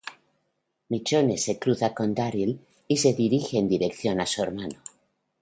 [0.89, 4.79] Michonne se cruza con Daryl y se dirigen en dirección a su hermano.